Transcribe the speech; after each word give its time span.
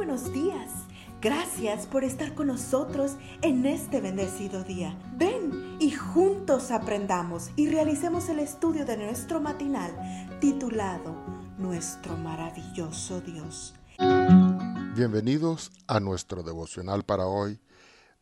buenos 0.00 0.32
días. 0.32 0.70
Gracias 1.20 1.86
por 1.86 2.04
estar 2.04 2.34
con 2.34 2.46
nosotros 2.46 3.16
en 3.42 3.66
este 3.66 4.00
bendecido 4.00 4.64
día. 4.64 4.98
Ven 5.18 5.76
y 5.78 5.90
juntos 5.90 6.70
aprendamos 6.70 7.50
y 7.54 7.68
realicemos 7.68 8.30
el 8.30 8.38
estudio 8.38 8.86
de 8.86 8.96
nuestro 8.96 9.42
matinal 9.42 9.92
titulado 10.40 11.14
Nuestro 11.58 12.16
maravilloso 12.16 13.20
Dios. 13.20 13.74
Bienvenidos 14.96 15.70
a 15.86 16.00
nuestro 16.00 16.42
devocional 16.42 17.04
para 17.04 17.26
hoy, 17.26 17.60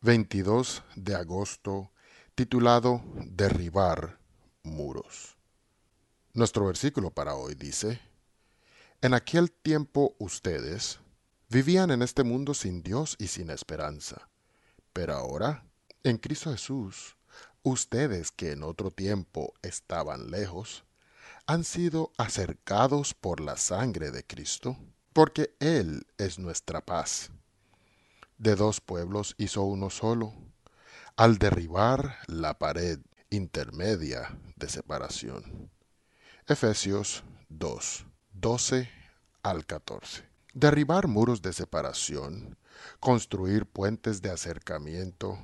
22 0.01 0.83
de 0.97 1.15
agosto, 1.15 1.93
titulado 2.35 3.01
Derribar 3.25 4.19
muros. 4.63 5.37
Nuestro 6.33 6.65
versículo 6.65 7.09
para 7.09 7.35
hoy 7.35 7.55
dice, 7.55 8.01
En 8.99 9.13
aquel 9.13 9.49
tiempo 9.49 10.17
ustedes 10.19 10.99
vivían 11.49 11.89
en 11.89 12.03
este 12.03 12.23
mundo 12.23 12.53
sin 12.53 12.83
Dios 12.83 13.15
y 13.19 13.27
sin 13.27 13.49
esperanza, 13.49 14.29
pero 14.93 15.15
ahora, 15.15 15.65
en 16.03 16.17
Cristo 16.17 16.51
Jesús, 16.51 17.17
ustedes 17.63 18.31
que 18.31 18.51
en 18.51 18.63
otro 18.63 18.91
tiempo 18.91 19.53
estaban 19.63 20.29
lejos, 20.29 20.85
han 21.47 21.63
sido 21.63 22.11
acercados 22.17 23.15
por 23.15 23.41
la 23.41 23.57
sangre 23.57 24.11
de 24.11 24.23
Cristo, 24.23 24.77
porque 25.13 25.55
Él 25.59 26.05
es 26.19 26.37
nuestra 26.37 26.81
paz. 26.81 27.31
De 28.37 28.55
dos 28.55 28.79
pueblos 28.79 29.33
hizo 29.39 29.63
uno 29.63 29.89
solo, 29.89 30.33
al 31.15 31.39
derribar 31.39 32.17
la 32.27 32.59
pared 32.59 32.99
intermedia 33.31 34.37
de 34.55 34.69
separación. 34.69 35.71
Efesios 36.47 37.23
2, 37.49 38.05
12 38.33 38.89
al 39.43 39.65
14. 39.65 40.28
Derribar 40.53 41.07
muros 41.07 41.43
de 41.43 41.53
separación, 41.53 42.57
construir 42.99 43.67
puentes 43.67 44.23
de 44.23 44.31
acercamiento, 44.31 45.37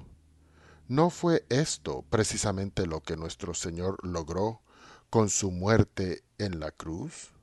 ¿no 0.87 1.11
fue 1.11 1.45
esto 1.49 2.03
precisamente 2.09 2.87
lo 2.87 3.01
que 3.01 3.15
nuestro 3.15 3.53
Señor 3.53 4.03
logró 4.03 4.63
con 5.11 5.29
su 5.29 5.51
muerte 5.51 6.23
en 6.39 6.59
la 6.59 6.71
cruz? 6.71 7.33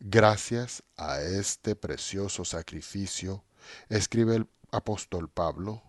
Gracias 0.00 0.82
a 0.96 1.20
este 1.20 1.76
precioso 1.76 2.44
sacrificio, 2.44 3.44
escribe 3.88 4.34
el 4.34 4.48
apóstol 4.72 5.28
Pablo, 5.28 5.80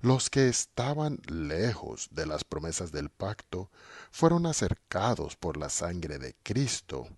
los 0.00 0.30
que 0.30 0.48
estaban 0.48 1.18
lejos 1.26 2.08
de 2.12 2.26
las 2.26 2.44
promesas 2.44 2.92
del 2.92 3.10
pacto 3.10 3.68
fueron 4.12 4.46
acercados 4.46 5.34
por 5.34 5.56
la 5.56 5.70
sangre 5.70 6.18
de 6.18 6.36
Cristo 6.44 7.08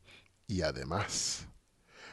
y 0.46 0.62
además 0.62 1.46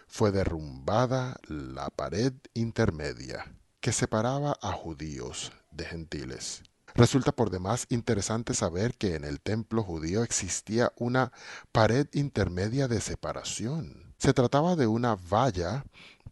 fue 0.09 0.31
derrumbada 0.31 1.39
la 1.47 1.89
pared 1.91 2.33
intermedia 2.53 3.53
que 3.79 3.93
separaba 3.93 4.57
a 4.61 4.73
judíos 4.73 5.53
de 5.71 5.85
gentiles. 5.85 6.63
Resulta 6.95 7.31
por 7.31 7.51
demás 7.51 7.85
interesante 7.89 8.55
saber 8.55 8.95
que 8.95 9.16
en 9.16 9.23
el 9.23 9.39
templo 9.39 9.83
judío 9.83 10.23
existía 10.23 10.91
una 10.97 11.31
pared 11.71 12.07
intermedia 12.13 12.88
de 12.88 12.99
separación. 12.99 14.16
Se 14.17 14.33
trataba 14.33 14.75
de 14.75 14.88
una 14.88 15.16
valla 15.16 15.85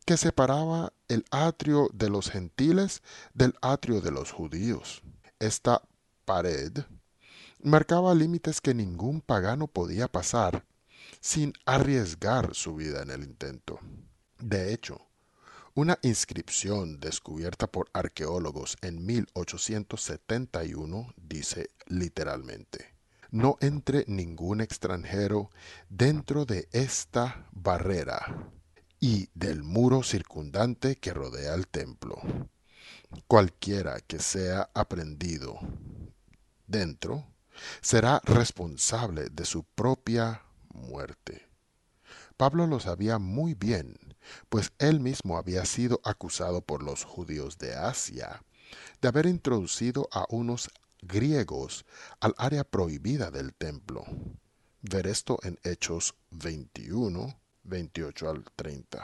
que 0.06 0.18
separaba 0.18 0.92
el 1.08 1.24
atrio 1.32 1.90
de 1.94 2.10
los 2.10 2.32
gentiles 2.32 3.04
del 3.34 3.54
atrio 3.62 4.02
de 4.02 4.12
los 4.12 4.32
judíos. 4.32 5.04
Esta 5.40 5.84
pared 6.26 6.80
marcaba 7.62 8.16
límites 8.16 8.60
que 8.60 8.74
ningún 8.74 9.22
pagano 9.22 9.68
podía 9.68 10.08
pasar 10.08 10.66
sin 11.20 11.54
arriesgar 11.66 12.56
su 12.56 12.76
vida 12.76 13.02
en 13.02 13.12
el 13.12 13.24
intento. 13.24 13.80
De 14.40 14.74
hecho, 14.74 15.02
una 15.74 16.00
inscripción 16.02 17.00
descubierta 17.00 17.68
por 17.68 17.90
arqueólogos 17.94 18.78
en 18.82 19.06
1871 19.06 21.14
dice 21.18 21.70
literalmente, 21.86 22.96
no 23.30 23.58
entre 23.62 24.06
ningún 24.08 24.62
extranjero 24.62 25.52
dentro 25.88 26.46
de 26.46 26.68
esta 26.72 27.48
barrera 27.52 28.50
y 29.00 29.30
del 29.36 29.62
muro 29.62 30.02
circundante 30.02 30.96
que 30.96 31.14
rodea 31.14 31.54
el 31.54 31.68
templo. 31.68 32.18
Cualquiera 33.28 34.00
que 34.00 34.18
sea 34.18 34.72
aprendido 34.74 35.60
dentro 36.66 37.28
será 37.82 38.22
responsable 38.24 39.30
de 39.30 39.46
su 39.46 39.64
propia 39.64 40.42
muerte. 40.78 41.48
Pablo 42.38 42.68
lo 42.68 42.80
sabía 42.80 43.20
muy 43.20 43.54
bien, 43.54 43.98
pues 44.50 44.72
él 44.80 45.00
mismo 45.00 45.38
había 45.38 45.66
sido 45.66 46.00
acusado 46.04 46.62
por 46.62 46.84
los 46.84 47.04
judíos 47.04 47.58
de 47.58 47.76
Asia 47.76 48.44
de 49.02 49.08
haber 49.08 49.26
introducido 49.26 50.08
a 50.12 50.26
unos 50.30 50.70
griegos 51.02 51.86
al 52.20 52.34
área 52.38 52.64
prohibida 52.64 53.32
del 53.32 53.54
templo. 53.54 54.06
Ver 54.82 55.08
esto 55.08 55.40
en 55.44 55.60
Hechos 55.64 56.16
21, 56.32 57.40
28 57.64 58.30
al 58.30 58.44
30. 58.56 59.04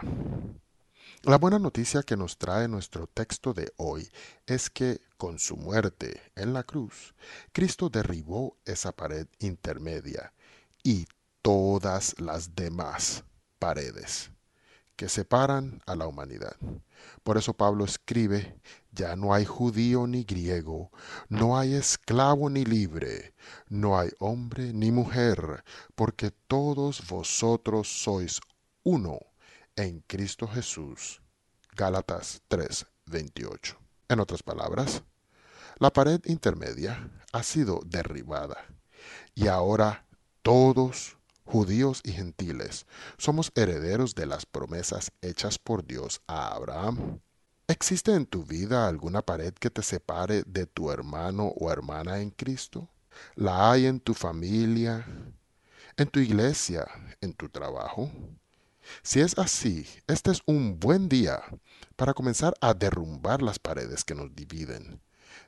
La 1.23 1.37
buena 1.37 1.59
noticia 1.59 2.03
que 2.03 2.17
nos 2.17 2.37
trae 2.37 2.67
nuestro 2.67 3.07
texto 3.07 3.53
de 3.53 3.71
hoy 3.77 4.09
es 4.45 4.69
que 4.69 5.01
con 5.17 5.39
su 5.39 5.55
muerte 5.55 6.21
en 6.35 6.53
la 6.53 6.63
cruz, 6.63 7.13
Cristo 7.51 7.89
derribó 7.89 8.57
esa 8.65 8.91
pared 8.91 9.27
intermedia 9.39 10.33
y 10.83 11.07
todas 11.43 12.19
las 12.19 12.55
demás 12.55 13.23
paredes 13.59 14.31
que 14.95 15.09
separan 15.09 15.81
a 15.85 15.95
la 15.95 16.07
humanidad. 16.07 16.55
Por 17.23 17.37
eso 17.37 17.53
Pablo 17.53 17.83
escribe, 17.83 18.59
ya 18.91 19.15
no 19.15 19.33
hay 19.33 19.45
judío 19.45 20.07
ni 20.07 20.23
griego, 20.23 20.91
no 21.29 21.57
hay 21.57 21.73
esclavo 21.73 22.49
ni 22.49 22.63
libre, 22.63 23.33
no 23.67 23.99
hay 23.99 24.09
hombre 24.19 24.71
ni 24.73 24.91
mujer, 24.91 25.63
porque 25.95 26.31
todos 26.47 27.05
vosotros 27.07 27.87
sois 27.87 28.39
uno 28.83 29.19
en 29.75 30.01
Cristo 30.07 30.47
Jesús. 30.47 31.21
Gálatas 31.75 32.41
3:28. 32.47 33.77
En 34.09 34.19
otras 34.19 34.43
palabras, 34.43 35.03
la 35.79 35.91
pared 35.91 36.21
intermedia 36.25 37.09
ha 37.31 37.43
sido 37.43 37.81
derribada 37.85 38.57
y 39.33 39.47
ahora 39.47 40.05
todos 40.43 41.17
judíos 41.45 42.01
y 42.03 42.11
gentiles, 42.11 42.85
somos 43.17 43.51
herederos 43.55 44.15
de 44.15 44.25
las 44.25 44.45
promesas 44.45 45.11
hechas 45.21 45.57
por 45.57 45.85
Dios 45.85 46.21
a 46.27 46.53
Abraham. 46.53 47.19
¿Existe 47.67 48.13
en 48.13 48.25
tu 48.25 48.43
vida 48.43 48.87
alguna 48.87 49.21
pared 49.21 49.53
que 49.53 49.69
te 49.69 49.83
separe 49.83 50.43
de 50.43 50.65
tu 50.65 50.91
hermano 50.91 51.53
o 51.55 51.71
hermana 51.71 52.19
en 52.19 52.29
Cristo? 52.29 52.89
¿La 53.35 53.71
hay 53.71 53.85
en 53.85 53.99
tu 53.99 54.13
familia, 54.13 55.05
en 55.97 56.07
tu 56.07 56.19
iglesia, 56.19 56.87
en 57.21 57.33
tu 57.33 57.49
trabajo? 57.49 58.09
Si 59.01 59.21
es 59.21 59.37
así, 59.37 59.87
este 60.07 60.31
es 60.31 60.41
un 60.45 60.79
buen 60.79 61.07
día 61.07 61.41
para 61.95 62.13
comenzar 62.13 62.53
a 62.59 62.73
derrumbar 62.73 63.41
las 63.41 63.59
paredes 63.59 64.03
que 64.03 64.15
nos 64.15 64.35
dividen, 64.35 65.01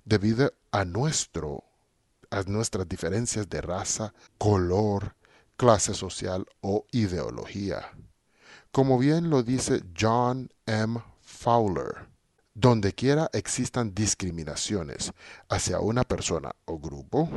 debido 0.06 0.53
a 0.72 0.85
nuestro 0.85 1.63
a 2.31 2.41
nuestras 2.44 2.88
diferencias 2.89 3.47
de 3.50 3.62
raza, 3.62 4.13
color, 4.38 5.16
clase 5.57 5.93
social 5.93 6.45
o 6.61 6.85
ideología. 6.91 7.91
Como 8.71 8.97
bien 8.99 9.29
lo 9.29 9.43
dice 9.43 9.83
John 9.97 10.49
M. 10.66 11.01
Fowler, 11.21 12.09
donde 12.53 12.93
quiera 12.93 13.29
existan 13.33 13.94
discriminaciones 13.94 15.13
hacia 15.49 15.79
una 15.79 16.03
persona 16.03 16.51
o 16.65 16.79
grupo, 16.79 17.29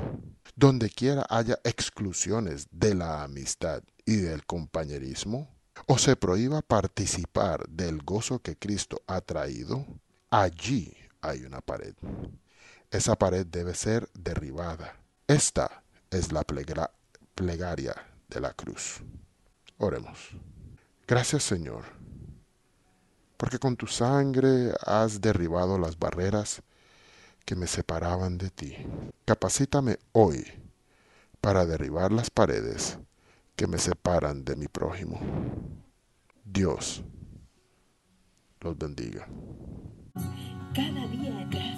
donde 0.57 0.91
quiera 0.91 1.27
haya 1.29 1.59
exclusiones 1.65 2.67
de 2.71 2.95
la 2.95 3.23
amistad 3.23 3.83
y 4.05 4.17
del 4.17 4.47
compañerismo, 4.47 5.49
o 5.87 5.99
se 5.99 6.17
prohíba 6.17 6.63
participar 6.63 7.69
del 7.69 8.03
gozo 8.03 8.41
que 8.41 8.57
Cristo 8.57 9.03
ha 9.07 9.21
traído, 9.21 9.85
allí 10.31 10.97
hay 11.21 11.45
una 11.45 11.61
pared. 11.61 11.95
Esa 12.91 13.17
pared 13.17 13.47
debe 13.47 13.75
ser 13.75 14.09
derribada. 14.15 14.97
Esta 15.27 15.83
es 16.11 16.33
la 16.33 16.43
plegaria 17.39 17.95
de 18.29 18.41
la 18.41 18.53
cruz. 18.53 19.01
Oremos. 19.79 20.19
Gracias 21.07 21.45
Señor, 21.45 21.85
porque 23.37 23.61
con 23.61 23.77
tu 23.77 23.87
sangre 23.87 24.73
has 24.85 25.21
derribado 25.21 25.79
las 25.79 25.97
barreras 25.97 26.63
que 27.45 27.55
me 27.55 27.69
separaban 27.69 28.39
de 28.39 28.51
ti. 28.51 28.77
Capacítame 29.25 30.01
hoy 30.11 30.45
para 31.41 31.65
derribar 31.65 32.11
las 32.11 32.29
paredes 32.29 32.99
que 33.55 33.69
me 33.69 33.79
separan 33.79 34.45
de 34.45 34.57
mi 34.57 34.67
prójimo. 34.67 35.21
Dios 36.45 37.05
los 38.61 38.77
bendiga. 38.77 39.29
Cada 40.75 41.07
día. 41.07 41.78